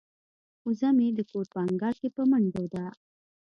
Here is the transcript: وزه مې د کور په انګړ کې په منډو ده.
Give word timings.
وزه 0.65 0.89
مې 0.97 1.07
د 1.17 1.19
کور 1.31 1.45
په 1.53 1.59
انګړ 1.65 1.93
کې 2.01 2.09
په 2.15 2.21
منډو 2.29 2.63
ده. 2.73 2.85